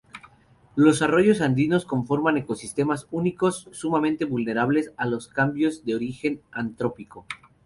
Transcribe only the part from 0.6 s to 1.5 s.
Los arroyos